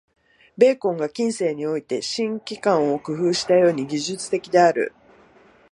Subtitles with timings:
[0.57, 4.93] ベーコンが近世において「新機関」を工夫したように、技術的である。